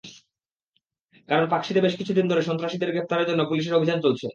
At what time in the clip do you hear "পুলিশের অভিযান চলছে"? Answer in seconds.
3.49-4.25